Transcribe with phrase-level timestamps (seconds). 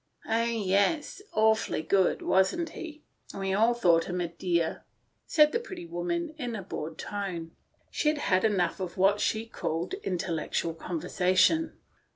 [0.27, 1.21] "Oh, yes.
[1.31, 3.03] Awfully good— wasn't he?
[3.35, 4.83] We all thought him a dear,"
[5.27, 7.51] said the pretty woman in a bored tone.
[7.91, 11.77] She had had enough of what she called intellectual conversation.